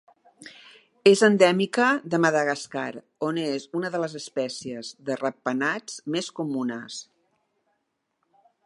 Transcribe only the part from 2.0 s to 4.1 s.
de Madagascar, on és una de